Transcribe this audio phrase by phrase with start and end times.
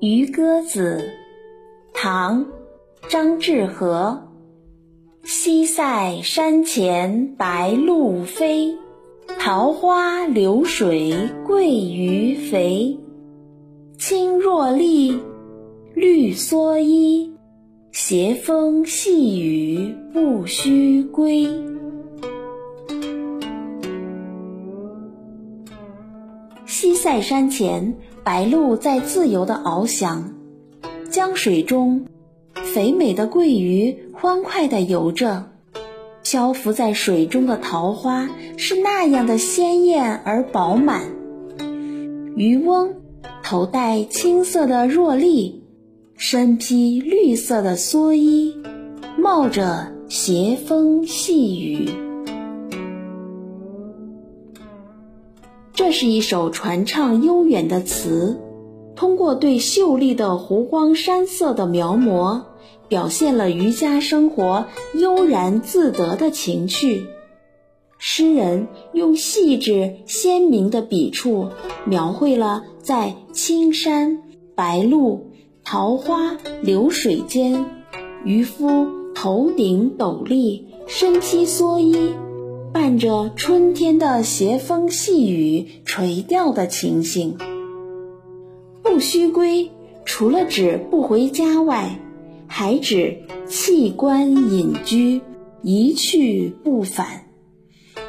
[0.00, 1.10] 渔歌子，
[1.92, 2.44] 唐·
[3.08, 4.28] 张志和。
[5.24, 8.78] 西塞山前白鹭飞，
[9.40, 12.96] 桃花流水鳜鱼肥。
[13.98, 15.18] 青箬笠，
[15.96, 17.32] 绿蓑衣，
[17.90, 21.48] 斜风细雨不须归。
[26.68, 30.34] 西塞山前，白鹭在自由地翱翔，
[31.10, 32.04] 江水中，
[32.52, 35.46] 肥美的鳜鱼欢快地游着，
[36.22, 41.04] 漂浮在水中的桃花是那样的鲜艳而饱满。
[42.36, 42.96] 渔翁
[43.42, 45.62] 头戴青色的箬笠，
[46.18, 48.54] 身披绿色的蓑衣，
[49.16, 51.88] 冒着斜风细雨。
[55.78, 58.40] 这是一首传唱悠远的词，
[58.96, 62.42] 通过对秀丽的湖光山色的描摹，
[62.88, 67.06] 表现了渔家生活悠然自得的情趣。
[67.96, 71.50] 诗人用细致鲜明的笔触，
[71.84, 74.24] 描绘了在青山
[74.56, 75.30] 白鹭、
[75.62, 77.66] 桃花流水间，
[78.24, 82.10] 渔夫头顶斗笠，身披蓑衣。
[82.80, 87.36] 伴着春天的斜风细雨垂钓的情形，
[88.84, 89.72] 不须归，
[90.04, 91.98] 除了指不回家外，
[92.46, 95.20] 还指弃官隐居，
[95.60, 97.26] 一去不返。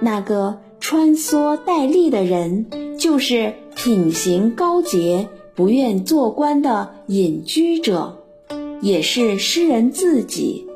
[0.00, 8.22] 那个穿梭戴笠的人，就是品行高洁、不愿做官的隐居者，
[8.80, 10.68] 也是诗人自己。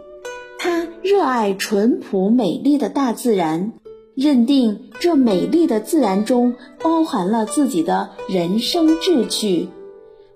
[0.58, 3.72] 他热爱淳朴美丽的大自然，
[4.14, 9.68] 认定这美丽的自然中包含了自己的人生志趣。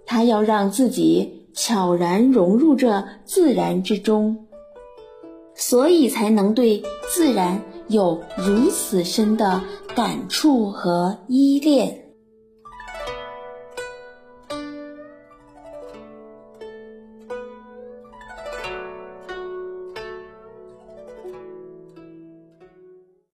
[0.06, 4.46] 他要让自己悄然融入这自然之中，
[5.54, 6.82] 所以才能对
[7.14, 9.62] 自然有如此深的
[9.94, 12.09] 感触和依恋。